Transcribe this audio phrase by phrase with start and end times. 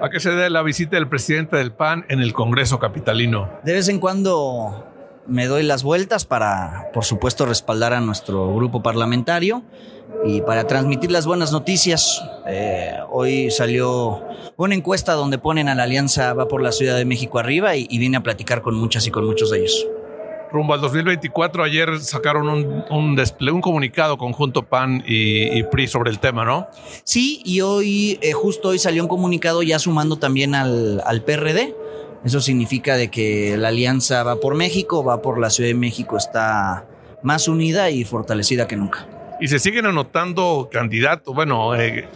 [0.00, 3.48] ¿A qué se debe la visita del presidente del PAN en el Congreso Capitalino?
[3.62, 4.86] De vez en cuando
[5.26, 9.62] me doy las vueltas para, por supuesto, respaldar a nuestro grupo parlamentario
[10.24, 12.22] y para transmitir las buenas noticias.
[12.46, 14.24] Eh, hoy salió
[14.56, 17.86] una encuesta donde ponen a la Alianza Va por la Ciudad de México arriba y,
[17.88, 19.86] y vine a platicar con muchas y con muchos de ellos
[20.52, 21.64] rumbo al 2024.
[21.64, 23.18] Ayer sacaron un, un,
[23.52, 26.68] un comunicado conjunto PAN y, y, PRI sobre el tema, ¿no?
[27.04, 31.74] Sí, y hoy, eh, justo hoy salió un comunicado ya sumando también al, al PRD.
[32.24, 36.16] Eso significa de que la alianza va por México, va por la Ciudad de México,
[36.16, 36.86] está
[37.22, 39.08] más unida y fortalecida que nunca.
[39.40, 42.08] Y se siguen anotando candidatos, bueno, eh,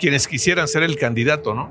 [0.00, 1.70] quienes quisieran ser el candidato, ¿no?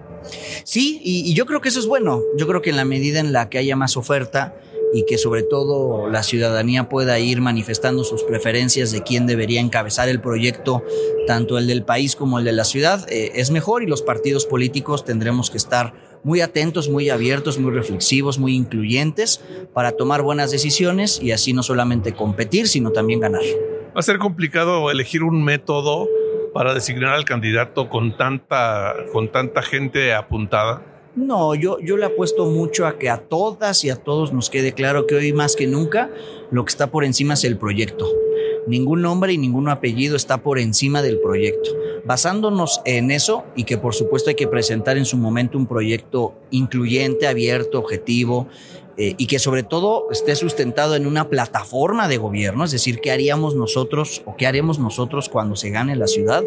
[0.63, 2.21] Sí, y, y yo creo que eso es bueno.
[2.37, 4.55] Yo creo que en la medida en la que haya más oferta,
[4.93, 10.09] y que sobre todo la ciudadanía pueda ir manifestando sus preferencias de quién debería encabezar
[10.09, 10.83] el proyecto,
[11.25, 14.45] tanto el del país como el de la ciudad, eh, es mejor y los partidos
[14.45, 19.41] políticos tendremos que estar muy atentos, muy abiertos, muy reflexivos, muy incluyentes
[19.73, 23.41] para tomar buenas decisiones y así no solamente competir, sino también ganar.
[23.95, 26.07] Va a ser complicado elegir un método
[26.53, 30.96] para designar al candidato con tanta, con tanta gente apuntada.
[31.17, 34.73] No, yo, yo le apuesto mucho a que a todas y a todos nos quede
[34.73, 36.11] claro que hoy más que nunca
[36.51, 38.07] lo que está por encima es el proyecto.
[38.67, 41.71] Ningún nombre y ningún apellido está por encima del proyecto.
[42.05, 46.35] Basándonos en eso y que por supuesto hay que presentar en su momento un proyecto
[46.51, 48.47] incluyente, abierto, objetivo
[48.95, 53.09] eh, y que sobre todo esté sustentado en una plataforma de gobierno, es decir, qué
[53.09, 56.43] haríamos nosotros o qué haremos nosotros cuando se gane la ciudad,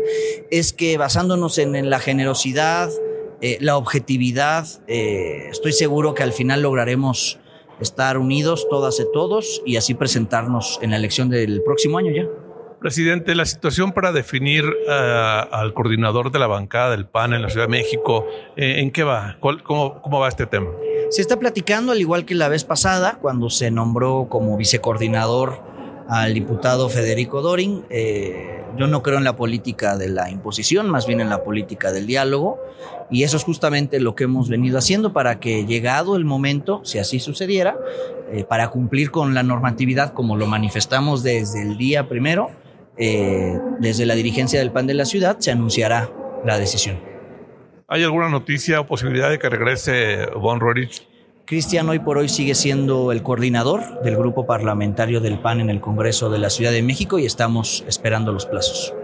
[0.52, 2.88] es que basándonos en, en la generosidad,
[3.42, 4.66] eh, la objetividad.
[4.86, 7.38] Eh, estoy seguro que al final lograremos
[7.80, 12.28] estar unidos todas y todos y así presentarnos en la elección del próximo año ya.
[12.80, 17.50] Presidente, la situación para definir uh, al coordinador de la bancada del PAN en la
[17.50, 19.36] Ciudad de México, eh, ¿en qué va?
[19.40, 20.70] Cómo, ¿Cómo va este tema?
[21.10, 25.60] Se está platicando, al igual que la vez pasada, cuando se nombró como vicecoordinador
[26.10, 27.84] al diputado Federico Dorin.
[27.88, 31.92] Eh, yo no creo en la política de la imposición, más bien en la política
[31.92, 32.58] del diálogo.
[33.10, 36.98] Y eso es justamente lo que hemos venido haciendo para que llegado el momento, si
[36.98, 37.78] así sucediera,
[38.32, 42.50] eh, para cumplir con la normatividad como lo manifestamos desde el día primero,
[42.96, 46.10] eh, desde la dirigencia del PAN de la ciudad, se anunciará
[46.44, 46.98] la decisión.
[47.86, 51.08] ¿Hay alguna noticia o posibilidad de que regrese Von Rorich?
[51.50, 55.80] Cristian hoy por hoy sigue siendo el coordinador del grupo parlamentario del PAN en el
[55.80, 58.94] Congreso de la Ciudad de México y estamos esperando los plazos.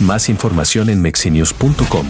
[0.00, 2.06] Más información en mexinews.com.